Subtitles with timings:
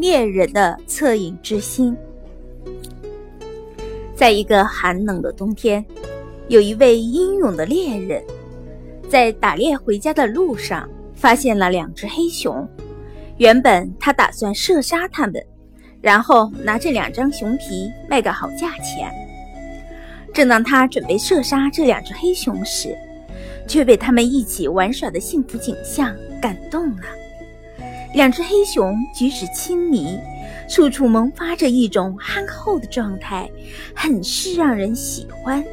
[0.00, 1.96] 猎人的恻隐之心。
[4.14, 5.84] 在一个寒冷的冬天，
[6.48, 8.22] 有一位英勇的猎人，
[9.08, 12.66] 在打猎回家的路上发现了两只黑熊。
[13.38, 15.44] 原本他打算射杀它们，
[16.00, 19.12] 然后拿这两张熊皮卖个好价钱。
[20.32, 22.96] 正当他准备射杀这两只黑熊时，
[23.66, 27.02] 却被他们一起玩耍的幸福景象感动了。
[28.14, 30.18] 两只黑熊举止亲昵，
[30.68, 33.48] 处处萌发着一种憨厚的状态，
[33.94, 35.64] 很是让人喜欢。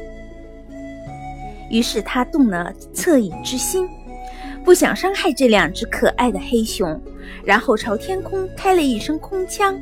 [1.70, 3.88] 于是他动了恻隐之心，
[4.64, 7.00] 不想伤害这两只可爱的黑熊，
[7.44, 9.76] 然后朝天空开了一声空枪，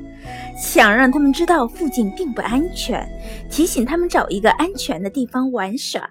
[0.57, 3.07] 想让他们知道附近并不安全，
[3.51, 6.09] 提醒他们找一个安全的地方玩耍。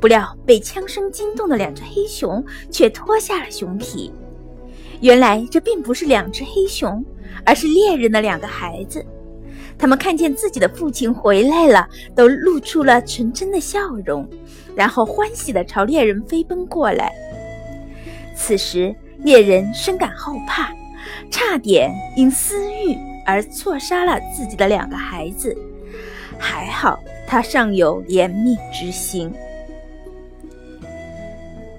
[0.00, 4.12] 不料被枪声惊动的两只黑熊却脱下了熊皮。
[5.00, 7.04] 原来这并不是两只黑熊，
[7.44, 9.04] 而是猎人的两个孩子。
[9.78, 14.26] 他们看见自己的父亲回来了，都露出了纯真的笑容，
[14.74, 17.12] 然后欢喜地朝猎人飞奔过来。
[18.34, 20.72] 此时，猎人深感后怕，
[21.30, 25.54] 差点因私欲而错杀了自己的两个孩子。
[26.38, 29.32] 还好他尚有怜悯之心。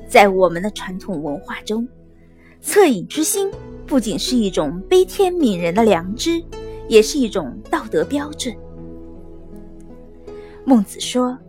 [0.08, 1.88] 在我们的传统文化中，
[2.68, 3.50] 恻隐之心
[3.86, 6.44] 不仅是一种悲天悯人的良知，
[6.90, 8.54] 也是一种道德标准。
[10.66, 11.40] 孟子说：“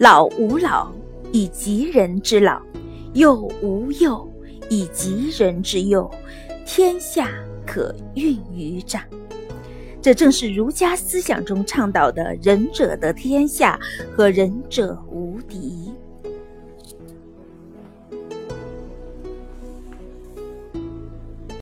[0.00, 0.90] 老吾老
[1.32, 2.62] 以及人之老，
[3.12, 4.26] 幼吾幼
[4.70, 6.10] 以及人之幼，
[6.64, 7.28] 天下
[7.66, 9.02] 可运于掌。”
[10.00, 13.78] 这正是儒家思想中倡导的“仁者得天下”
[14.16, 15.83] 和“仁者无敌”。